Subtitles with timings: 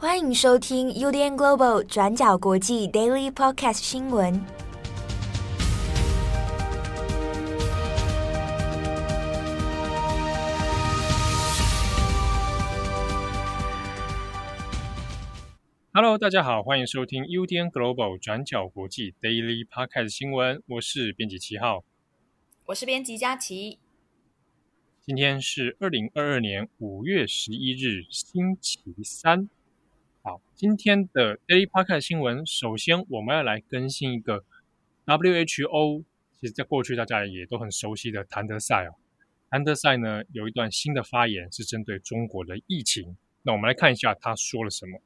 [0.00, 4.40] 欢迎收听 UDN Global 转角国际 Daily Podcast 新闻。
[15.92, 20.62] Hello，大家好，欢迎收听 UDN Global 转角国际 Daily Podcast 新闻。
[20.68, 21.82] 我是编辑七号，
[22.66, 23.80] 我是编辑佳琪。
[25.04, 29.50] 今天是二零二二年五月十一日，星期三。
[30.28, 34.44] 好，今天的 Daily Park 新闻，首先我们要来更新一个
[35.06, 36.04] WHO，
[36.38, 38.92] 其实在过去大家也都很熟悉的谭德塞哦。
[39.48, 45.00] 谭德塞呢有一段新的发言是针对中国的疫情，那我们来看一下他说了什么。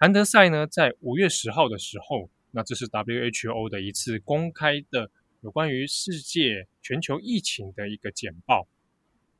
[0.00, 8.66] 谭德塞呢在五月十号的时候，那这是 WHO 的一次公开的有关于世界全球疫情的一个简报。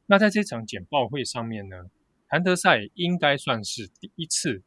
[0.07, 1.91] 那在这场简报会上面呢，
[2.29, 4.63] 谭德塞应该算是第一次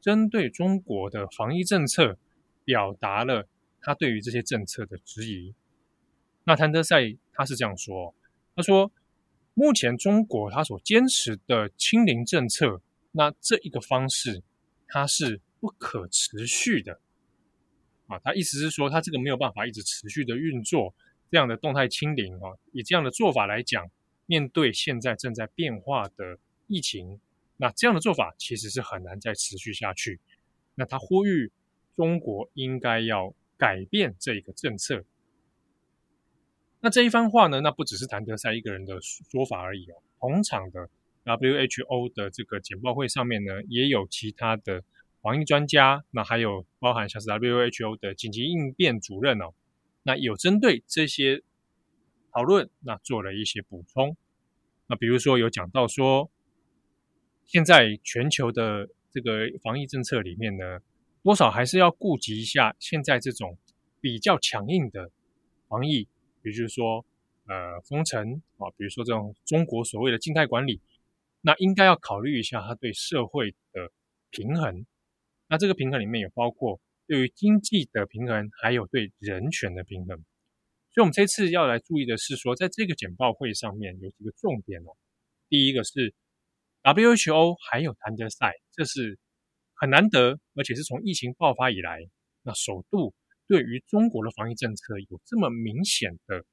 [0.00, 2.18] 针对中国的防疫政策
[2.64, 3.48] 表达了
[3.80, 5.54] 他对于这些政策的质疑。
[6.44, 8.14] 那谭德塞他是这样说
[8.56, 8.90] ：“他说，
[9.54, 12.80] 目前中国他所坚持的清零政策，
[13.12, 14.42] 那这一个方式
[14.88, 17.00] 它是不可持续的。
[18.06, 20.94] 啊，他意思是说，他这个没有办法一直持续的运作
[21.30, 23.90] 这样的动态清零啊，以这样的做法来讲。”
[24.26, 27.20] 面对现在正在变化的疫情，
[27.60, 30.18] 那这样的做法其实是很难再持续下去。
[30.74, 31.52] 那他呼吁
[31.94, 35.04] 中国应该要改变这一个政策。
[36.80, 40.02] 那这一番话呢，那不只是谭德塞一个人的说法而已哦。
[40.18, 40.88] 同场的
[41.24, 44.82] WHO 的这个简报会上面呢，也有其他的
[45.20, 49.52] 防疫专家，那还有包含像是 WHO 的紧急应变主任哦，
[50.02, 51.42] 那有针对这些。
[52.32, 54.16] 讨论，那做了一些补充，
[54.86, 56.30] 那比如说有讲到说，
[57.52, 60.78] 现在全球的这个防疫政策里面呢，
[61.24, 63.58] 多少还是要顾及一下现在这种
[64.00, 65.10] 比较强硬的
[65.66, 66.06] 防疫，
[66.42, 67.04] 比如说
[67.48, 70.80] 呃封城啊，比如说这种中国所谓的静态管理，
[71.40, 73.90] 那应该要考虑一下它对社会的
[74.30, 74.86] 平衡，
[75.48, 80.16] 那这个平衡里面也包括对于经济的平衡，还有对人权的平衡。
[80.94, 84.94] 所以，我们这次要来注意的是说，在这个简报会上面有几个重点哦。
[85.48, 86.14] 第一个是
[86.82, 89.18] WHO 还有谭德塞，这是
[89.74, 91.98] 很难得，而且是从疫情爆发以来，
[92.42, 93.14] 那首度
[93.46, 96.44] 对于中国的防疫政策有这么明显的，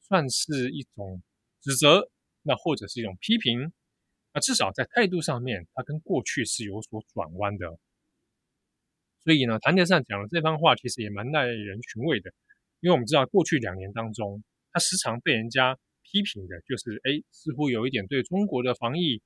[0.00, 1.22] 算是一种
[1.62, 2.10] 指责，
[2.42, 3.72] 那或者是一种批评。
[4.32, 7.78] 那至少在态度上面，它跟过去是有所转弯的。
[9.24, 12.32] 所以呢，谭德塞讲的这番话，其实也蛮耐人寻味的。
[12.80, 19.20] 因为我们知道，过去两年当中，他时常被人家批评的，就是哎，似乎有一点对中国的防疫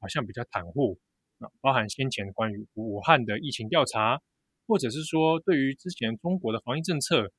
[0.00, 0.98] 好像比较袒护
[1.38, 4.20] 啊，包含先前关于武汉的疫情调查，
[4.66, 7.32] 或者是说对于之前中国的防疫政策，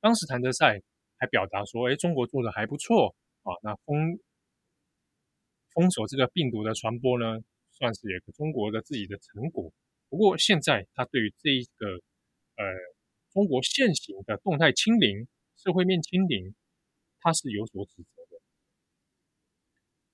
[0.00, 0.80] 当时谭德塞
[1.18, 4.18] 还表达说，哎，中国做的还不错啊，那封
[5.72, 7.40] 封锁这个病毒的传播呢，
[7.72, 9.72] 算是有个中国的自己的成果。
[10.08, 11.86] 不过现在他对于这一个
[12.56, 12.64] 呃。
[13.34, 15.26] 中国现行的动态清零、
[15.56, 16.54] 社会面清零，
[17.20, 18.23] 他是有所指责。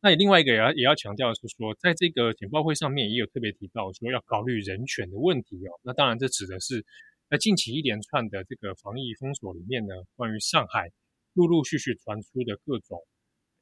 [0.00, 5.78] 那也另外一个也要也要强调的是说，在这个简报会上面也有特别提到说要考虑人权的问题哦。
[5.82, 6.84] 那当然，这指的是
[7.28, 10.90] 在近期一连串的这个防疫封锁里面呢，关于上海
[11.34, 13.04] 陆陆续续传出的各种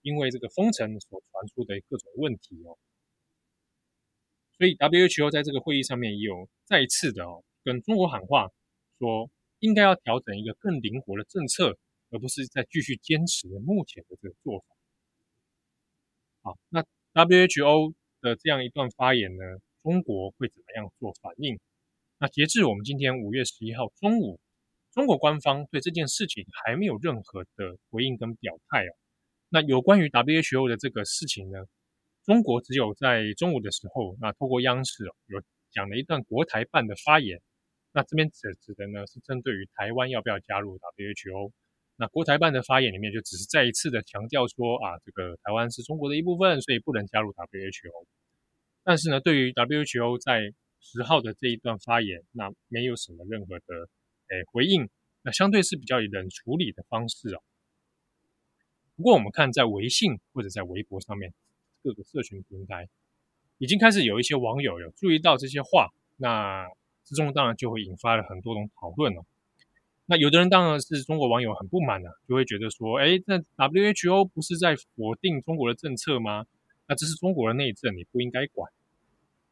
[0.02, 2.78] 因为这个封城所传出的各种问题哦。
[4.56, 8.48] 所以 WHO 在这个会议上面也有再一次的哦，跟中国喊话
[8.98, 9.30] 说。
[9.60, 11.76] 应该要调整一个更灵活的政策，
[12.10, 14.77] 而不是再继续坚持目前的这个做法。
[16.48, 16.82] 好，那
[17.12, 17.92] WHO
[18.22, 19.44] 的这样一段发言呢，
[19.82, 21.60] 中国会怎么样做反应？
[22.18, 24.40] 那截至我们今天五月十一号中午，
[24.94, 28.96] 中国官方对这件事情还没有任何的回应跟表态哦。
[29.50, 31.58] 那有关于 WHO 的这个事情呢，
[32.24, 37.42] 中国只有在中午的时候，那透过央视哦，有讲了一段国台办的发言。
[37.92, 41.52] 那这边指指的呢，是针对于台湾要不要加入 WHO。
[42.00, 48.06] 那国台办的发言里面就只是再一次的强调说啊，这个台湾是中国的一部分，所以不能加入 WHO。
[48.84, 53.64] 但是呢，对于 WHO 在十号的这一段发言，那没有什么任何的
[54.28, 54.88] 诶回应，
[55.22, 57.42] 那相对是比较冷处理的方式哦。
[58.96, 61.34] 不过我们看在微信或者在微博上面
[61.82, 62.88] 各个社群平台，
[63.58, 66.66] 已经开始有一些网友有注意到这些话，那。
[67.04, 69.24] 之中当然就会引发了很多种讨论了。
[70.10, 76.46] 那有的人当然是中国网友很不满啊，就会觉得说：“哎，那 WHO 不是在否定中国的政策吗？
[76.86, 78.72] 那这是中国的内政，你不应该管。”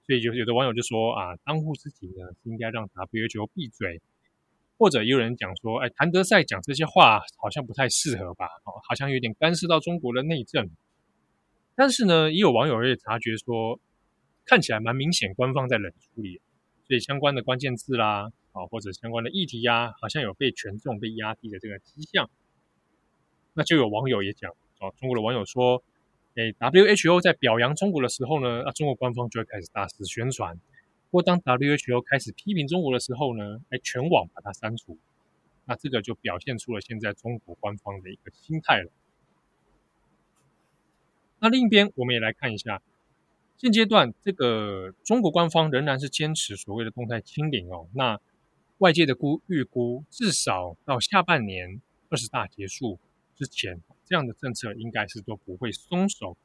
[0.06, 4.00] 所以就有的网友就说啊，当务之急呢是应该让 WHO 闭嘴，
[4.78, 8.48] 或者也有人讲说，哎，谭德赛讲这些话好像不太适合吧？
[8.88, 10.70] 好像有点干涉到中国的内政。
[11.74, 13.78] 但是呢，也有网友也察觉说，
[14.46, 16.40] 看起来蛮明显，官方在冷处理，
[16.88, 22.30] 所以相关的关键字啦，啊，或者相关的议题呀，好像有被权重被压低的这个迹象。
[23.54, 25.82] 那就有网友也讲，哦，中国的网友说，
[26.34, 30.58] 诶，WHO 在表扬中国的时候呢，啊，中国官方就会开始大肆宣传。
[31.12, 34.98] 或当 WHO 开始批评中国的时候呢，诶，全网把它删除。
[35.64, 38.90] 那这个就表现出了现在中国官方的一个心态了。
[41.38, 42.82] 那另一边，我们也来看一下，
[43.58, 47.88] 现阶段这个中国官方仍然是坚持所谓的动态清零哦。
[47.94, 48.20] 那
[48.78, 51.80] 外界的估预估，至少到下半年
[52.10, 52.98] 二十大结束
[53.34, 56.36] 之前，这样的政策应该是都不会松手。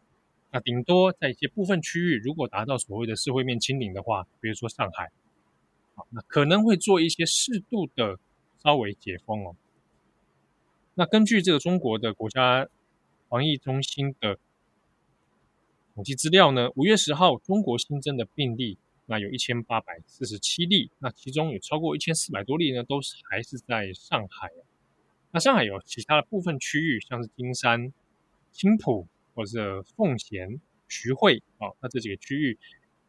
[0.52, 5.12] 那顶多在一些部分区域，如果达到所谓的社会面清零的话，比如说上海，
[5.96, 8.18] 好，那可能会做一些适度的
[8.64, 9.56] 稍微解封哦。
[10.94, 12.70] 那根据这个中国的国家
[13.28, 14.40] 防疫中心的。
[16.02, 24.50] 统计资料呢，五月十号，中国新增的病例，那有一千八百四十七例，那其中有超过一千四百多例呢，都是还是在上海。
[25.30, 27.94] 那上海有其他的部分区域，像是金山、
[28.52, 32.58] 青浦或者奉贤、徐汇啊，那这几个区域，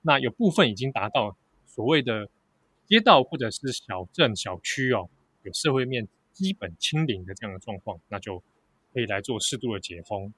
[0.02, 1.34] 那有部分已经达到
[1.64, 2.28] 所谓的
[2.84, 5.08] 街道或者是小镇小区哦，
[5.44, 8.42] 有社会面基本清零的这样的状况，那就
[8.92, 10.34] 可以来做适度的解封。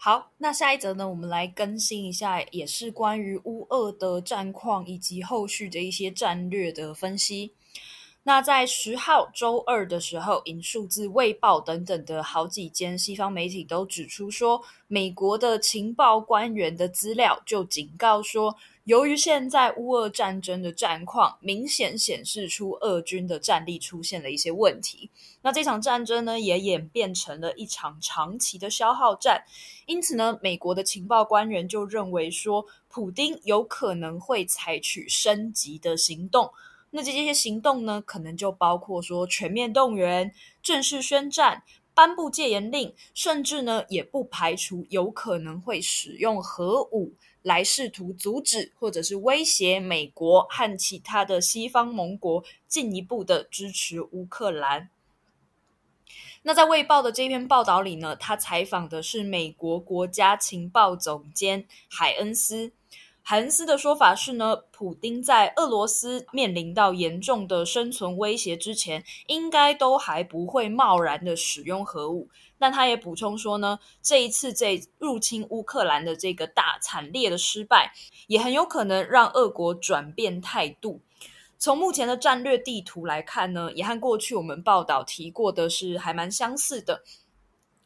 [0.00, 7.52] 好，那下一则呢，我们来更新一下，也是关于乌俄的战况以及后续的一些战略的分析。
[8.22, 18.54] 那在十号周二的时候，引数字《卫报》等等的好几间西方媒体都指出说，美国的情报官员的资料就警告说，
[18.88, 25.10] 由于现在乌俄战争的战况明显显示出俄军的战力出现了一些问题，
[25.42, 29.44] 那这场战争呢也演变成了一场长期的消耗战。
[29.84, 36.50] 因此呢，美国的情报官员就认为说，普丁有可能会采取升级的行动。
[36.90, 40.32] 那这些行动呢，可能就包括说全面动员、
[40.62, 41.62] 正式宣战、
[41.98, 47.14] 颁布戒严令，甚至呢也不排除有可能会使用核武。
[47.42, 54.90] 来试图阻止或者是威胁美国和其他的西方盟国进一步的支持乌克兰。
[56.42, 62.72] 那在《卫报》的这篇报道里呢，他采访的是美国国家情报总监海恩斯。
[63.30, 72.30] 海恩斯的说法是呢，普丁在俄罗斯面临到严重的生存威胁之前，应该都还不会贸然的使用核武。
[72.58, 77.92] 但他也补充说呢，这一次这入侵乌克兰的这个大惨烈的失败，
[78.28, 81.02] 也很有可能让俄国转变态度。
[81.58, 87.02] 从目前的战略地图来看呢，也和过去我们报道提过的是还蛮相似的。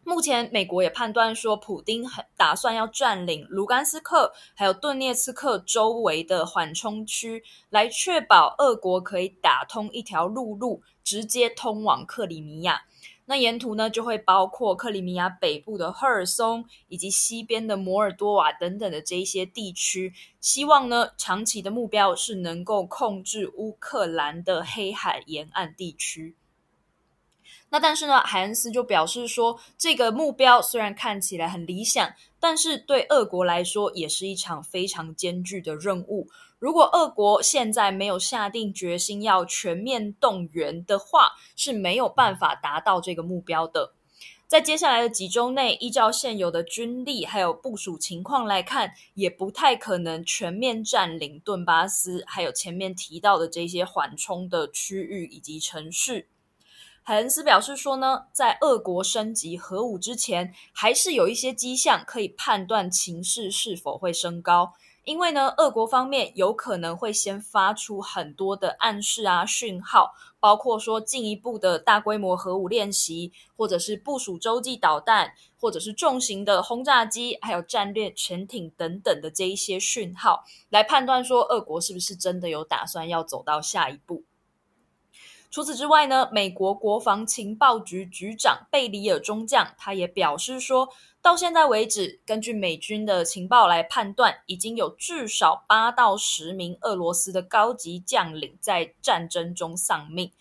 [0.04, 2.04] 目前，美国也判断说，普丁
[2.36, 12.82] 打算要占领卢甘斯克还有顿涅茨克周围的缓冲区，来确保俄国可以打通一条陆路，直接通往克里米亚。
[13.26, 20.12] 那沿途呢，就会包括克里米亚北部的赫尔松，以及西边的摩尔多瓦等等的这一些地区。
[20.40, 26.34] 希望呢，长期的目标是能够控制乌克兰的黑海沿岸地区。
[27.72, 36.28] 那但是呢，海恩斯就表示说，这个目标虽然看起来很理想，但是对俄国来说也是一场非常艰巨的任务。
[36.58, 43.94] 如果俄国现在没有下定决心要全面动员的话，是没有办法达到这个目标的。
[44.46, 56.28] 在接下来的几周内，依照现有的军力还有部署情况来看，也不太可能全面占领顿巴斯，还有前面提到的这些缓冲的区域以及城市。
[57.04, 64.72] 海恩斯表示说呢，在俄国升级核武之前，还是有一些迹象可以判断情势是否会升高。
[65.04, 84.22] 因为呢，俄国方面有可能会先发出很多的暗示啊、讯号，包括说进一步的大规模核武练习，或者是部署洲际导弹，或者是重型的轰炸机，还有战略潜艇等等的这一些讯号，来判断说俄国是不是真的有打算要走到下一步。
[85.52, 90.88] 除此之外呢，美国国防情报局局长贝里尔中将他也表示说，
[91.20, 100.32] 到现在为止，根据美军的情报来判断，已经有至少八到十名俄罗斯的高级将领在战争中丧命。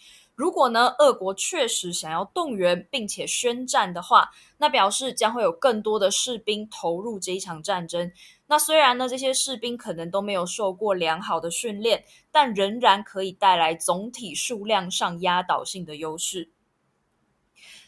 [0.41, 8.11] 如果呢，俄国确实想要动员并且宣战的话，那表示将会有更多的士兵投入这一场战争。
[8.47, 16.49] 那虽然呢，这些士兵可能都没有受过良好的训练，但仍然可以带来总体数量上压倒性的优势。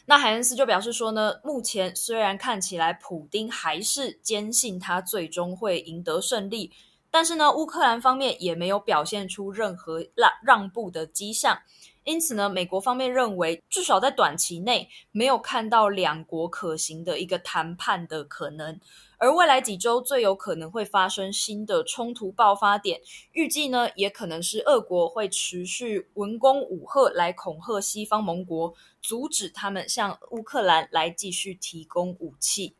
[0.06, 6.70] 那海恩斯就表示说呢，目前虽然看起来普丁还是坚信他最终会赢得胜利，
[7.10, 11.58] 但是呢，乌克兰方面也没有表现出任何让让步的迹象。
[12.04, 18.78] 因此呢，美国方面认为，至少在短期内没有看到两国可行的一个谈判的可能。
[19.16, 23.00] 而未来几周最有可能会发生新的冲突爆发点，
[23.32, 32.76] 预计呢，也可能是俄国会持续文攻武吓来恐吓西方盟国，阻止他们向乌克兰来继续提供武器。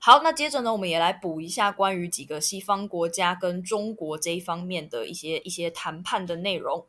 [0.00, 6.84] 好，那接着呢，我们也来补一下关于几个西方国家跟中国这一方面的一些一些谈判的内容。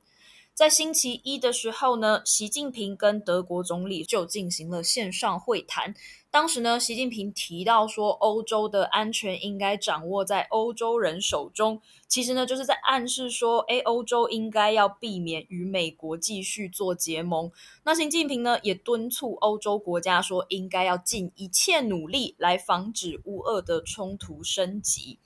[0.56, 5.94] 在星期一的时候呢，习近平跟德国总理就进行了线上会谈。
[6.32, 11.82] 当时呢，习近平提到说，欧洲的安全应该掌握在欧洲人手中。
[12.08, 17.52] 其实呢，就是在暗示说，诶，欧洲应该要避免与美国继续做结盟。
[17.84, 25.20] 那习近平呢，也敦促欧洲国家说，应该要尽一切努力来防止乌俄的冲突升级。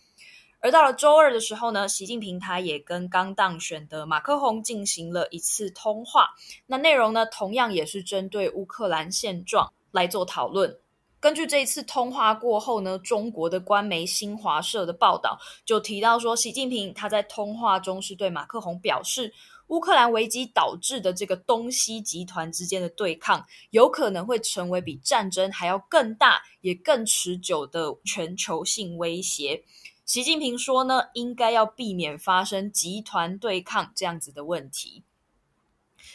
[0.62, 6.30] 而到了周二的时候呢，习近平他也跟刚当选的马克宏进行了一次通话。
[6.68, 10.78] 那内容呢，同样也是针对乌克兰现状来做讨论。
[11.22, 19.34] 根据这一次通话过后呢，中国的官媒新华社的报道就提到说，习近平他在通话中是对马克宏表示，
[19.68, 29.62] 乌克兰危机导致的这个东西集团之间的对抗，有可能会成为比战争还要更大也更持久的全球性威胁。
[30.10, 35.04] 习近平说呢，应该要避免发生集团对抗这样子的问题。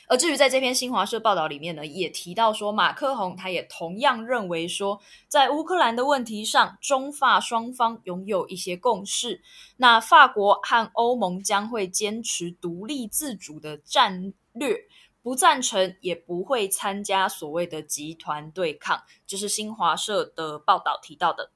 [0.09, 9.41] 而至于在这篇新华社报道里面呢，也提到说，马克宏他也同样认为说，在乌克兰的问题上，中法双方拥有一些共识。
[9.77, 14.77] 那法国和欧盟将会坚持独立自主的战略，
[15.23, 19.05] 不赞成也不会参加所谓的集团对抗。
[19.25, 21.53] 这是新华社的报道提到的。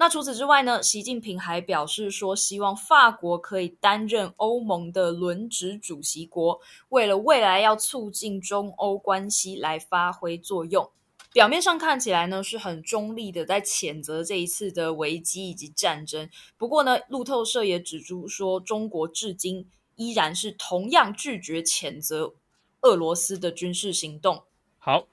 [0.00, 10.88] 那除此之外呢，习近平还表示说，希望法国可以担任欧盟的轮值主席国，为了未来要促进中欧关系来发挥作用。
[11.32, 16.30] 表面上看起来呢，是很中立的，在谴责这一次的危机以及战争。
[16.56, 22.34] 不过呢，路透社也指出说，中国至今依然是同样拒绝谴责
[22.82, 24.44] 俄罗斯的军事行动。
[24.78, 25.08] 好，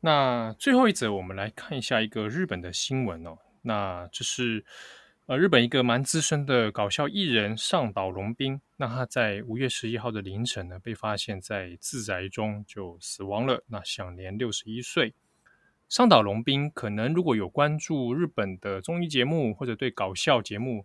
[0.00, 3.36] 那最后一则，我们来看一下一个日本的新闻哦。
[3.62, 4.64] 那这是
[5.26, 15.14] 呃日本一个蛮资深的搞笑艺人上岛龙兵，那他在五月十一号的凌晨呢，被发现在自宅中就死亡了，那享年六十一岁。
[15.88, 20.84] 上岛龙兵可能如果有关注日本的综艺节目或者对搞笑节目，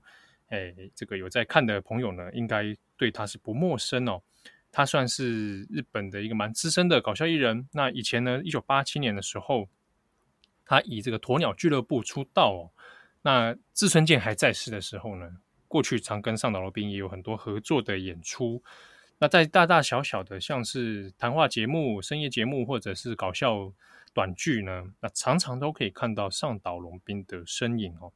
[0.50, 4.22] 哎，这个有在看的朋友呢，应该对他是不陌生哦。
[4.72, 7.68] 他算是日本的一个蛮资深的搞笑艺人。
[7.74, 9.68] 那以前呢，一九八七年的时候。
[10.70, 12.62] 他以这个鸵鸟俱乐部出道哦，
[13.22, 15.38] 那志村健还在世的时候呢，
[15.70, 18.62] 过去常跟上岛龙兵也有很多合作的演出。
[19.18, 23.72] 那在大大小小的像是谈话节目、深夜节目或者是搞笑
[24.14, 28.12] 短剧呢，那常常都可以看到上岛龙兵的身影哦。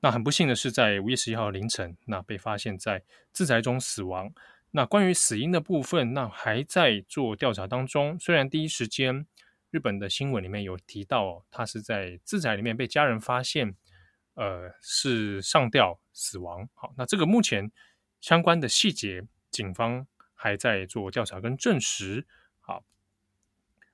[0.00, 4.32] 那很不幸的是，在五月十一号凌晨，那被发现在自宅中死亡。
[4.70, 8.18] 那关于死因的部分，那还在做调查当中。
[8.18, 9.26] 虽然第一时间。
[9.70, 13.74] 日本的新闻里面有提到，哦，他是在自宅里面被家人发现，
[14.34, 16.68] 呃，是上吊死亡。
[16.74, 17.70] 好，那这个目前
[18.20, 22.26] 相关的细节，警方还在做调查跟证实。
[22.60, 22.84] 好，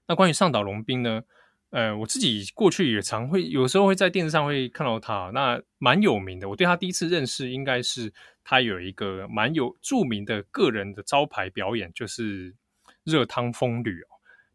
[0.07, 1.25] 那关于上岛龙兵呢？
[1.71, 6.49] 呃，我自己过去也常会有时候会在电视上会看到他，那蛮有名的。
[6.49, 8.13] 我对他第一次认识，应该是
[8.45, 12.55] 他有一个蛮有著名的个人的招牌表演，就是
[13.03, 14.07] 热汤风吕哦。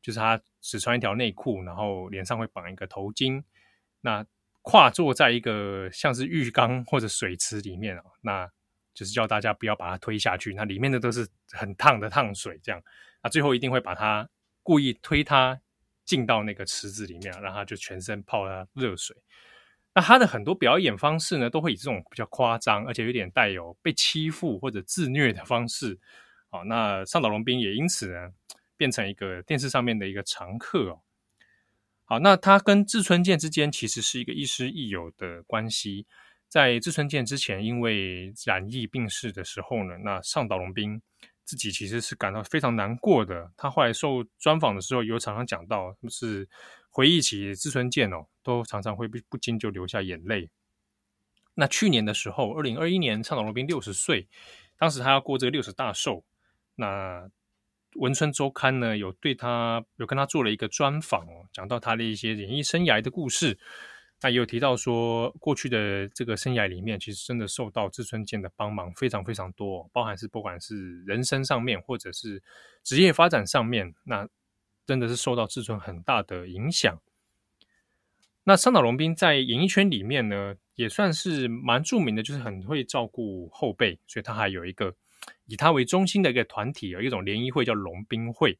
[0.02, 3.44] 就是他只穿一条内裤，然后脸上会绑一个头巾，
[4.01, 4.25] 那
[4.62, 8.50] 跨坐在一个像是浴缸或者水池里面啊，那
[8.94, 12.84] 就是叫大家不要把它推下去，那里面的都是很烫的烫水，这样，
[13.24, 14.30] 那最后一定会把它
[14.62, 15.60] 故意推它
[16.06, 19.16] 进到那个池子里面，让它就全身泡了热水。
[19.94, 26.00] 那他的很多表演方式呢，都会以这种比较夸张，而且有点带有被欺负或者自虐的方式。
[26.50, 28.32] 好，那上岛龙兵也因此呢。
[28.80, 31.02] 变成一个电视上面的一个常客哦。
[32.06, 36.08] 好，那他跟志村健之间其实是一个亦师亦友的关系。
[36.48, 41.02] 在志村健之前因为染疫病逝的时候呢，那上岛龙兵
[41.44, 43.52] 自己其实是感到非常难过的。
[43.58, 46.48] 他后来受专访的时候，有常常讲到，是
[46.90, 50.50] 回忆起志村健哦，都常常会不不禁就流下眼泪。
[51.54, 54.28] 那去年的时候，二零二一年，上岛龙兵六十岁，
[54.78, 56.24] 当时他要过这个六十大寿。
[56.76, 57.30] 那
[57.96, 63.58] 文春周刊呢，有对他有跟他做了一个专访哦，讲到他的一些演艺生涯的故事。
[64.22, 72.43] 那也有提到说，过去的这个生涯里面，其实真的受到志村健的帮忙非常非常多，包含是不管是人生上面，或者是
[72.84, 74.27] 职业发展上面，那
[74.86, 77.00] 真的是受到志村很大的影响。
[78.43, 84.93] 那长岛龙兵在演艺圈里面呢，也算是蛮著名的，就是很会照顾后辈，所以他还有一个
[85.46, 88.58] 以他为中心的一个团体，有一种联谊会叫龙兵会。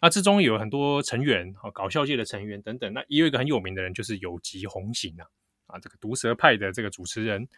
[0.00, 2.92] 那之中有很多成员，搞笑界的成员等等。
[2.92, 5.24] 那也有一个很有名的人，就是有吉弘行啊，
[5.66, 7.48] 啊，这个毒舌派的这个主持人。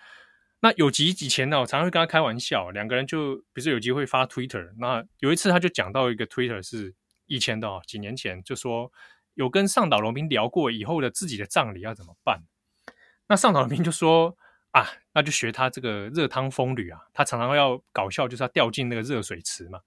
[0.61, 6.95] 那有吉以前呢，我常常会跟他开玩笑，两个人就，比如说有吉会发 Twitter，那有一次他就讲到一个 Twitter 是
[7.27, 8.93] 以前的，几年前就说
[9.35, 12.45] 有跟上岛龙兵聊过以后的自己的葬礼要怎么办。
[13.29, 14.37] 那上岛龙兵就说
[14.77, 19.81] 啊，那就学他这个热汤风吕啊，他常常要搞笑，就是他掉进那个热水池嘛。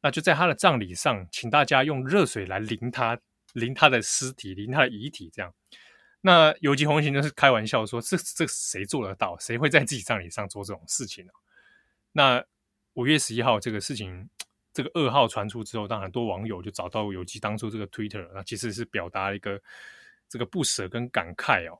[0.00, 3.18] 那就在他的葬礼上，请大家用热水来淋他，
[3.54, 5.52] 淋他的尸体，淋他的遗体，这样。
[6.20, 9.36] 那有吉弘行就是开玩笑说：“这这谁做得到？
[9.40, 11.32] 谁会在自己葬礼上做这种事情呢？”
[12.12, 12.44] 那
[12.92, 14.28] 五月十一号这个事情，
[14.72, 19.60] 这个噩耗传出之后，当然很多网友就找到有吉当初这个 Twitter，那其实是表达一个
[20.28, 21.76] 这个不舍跟感慨哦。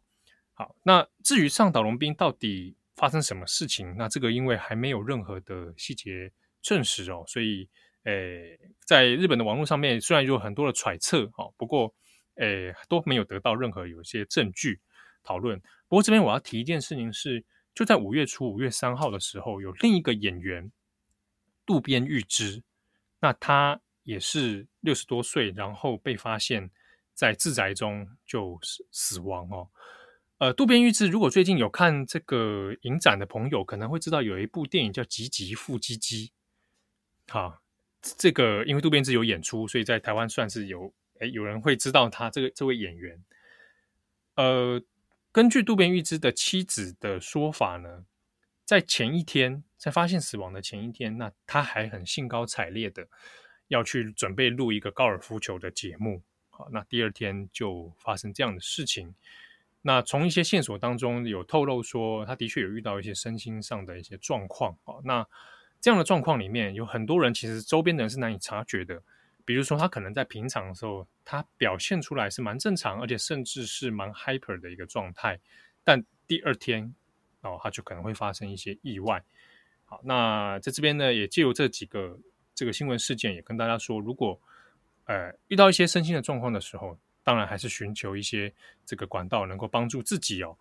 [0.55, 7.69] 好，那至于上岛龙兵到底发生什么事情，那这个因为还没有任何的细节证实哦，所以。
[8.05, 11.95] 诶，在日本的网络上面，虽然有很多的揣测，哦，不过，
[12.35, 14.81] 诶，都没有得到任何有一些证据
[15.23, 15.57] 讨论。
[15.87, 20.73] 不过这边我要提一件事情是，就在五月初五月三号的时候，有另一个演员
[21.65, 22.65] 渡边裕之，
[23.21, 26.69] 那他也是六十多岁，然后被发现
[27.15, 29.71] 在自宅中就死死亡哦。
[30.43, 36.33] 呃，渡边裕之，如果最近有看这个影展的朋友，可能会知道有一部电影叫《吉吉富基基》，
[37.33, 37.63] 好。
[38.19, 43.23] 这个因为渡边之有演出，所以在台湾算是有诶有人会知道他这个这位演员。
[44.35, 44.83] 呃，
[45.31, 48.05] 根据渡边裕之的妻子的说法呢，
[48.65, 53.07] 在前一天在发现死亡的前一天，那他还很兴高采烈的
[53.69, 56.25] 要去准备录一个高尔夫球的节目。
[56.51, 59.15] 好，那第二天就发生这样的事情。
[59.83, 64.77] 那从一些线索当中有透露说，他的确有遇到一些身心上的一些状况。
[64.85, 65.27] 啊，那。
[65.85, 69.03] 这样的状况里面有很多人，其实周边的人是难以察觉的。
[69.45, 75.41] 比如说，他可能在平常的时候，他表现出来是蛮正常，而且甚至是蛮 hyper 的一个状态。
[75.83, 76.95] 但第二天，
[77.41, 79.25] 哦，他就可能会发生一些意外。
[79.85, 82.17] 好，那在这边呢，也借由这几个
[82.55, 84.41] 这个新闻事件，也跟大家说，如果
[85.07, 88.53] 呃遇到一些身心的状况的时候，当然还是寻求一些
[88.85, 90.57] 这个管道，能够帮助自己哦。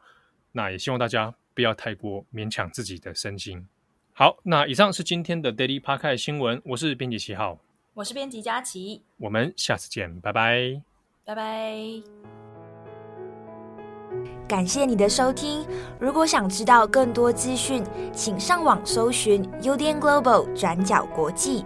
[0.52, 3.68] 那也希望大家不要太过勉强自己的身心。
[4.14, 6.62] 好，那以上是今天的 Daily Podcast 新闻。
[6.66, 7.60] 我是编辑七号，
[7.94, 10.82] 我是编辑佳琪，我们下次见，拜拜，
[11.26, 11.76] 拜拜。
[14.48, 15.66] 感谢你的收听。
[15.98, 17.82] 如果想知道更多资讯，
[18.14, 21.66] 请上网搜寻 UDN Global 转角国际。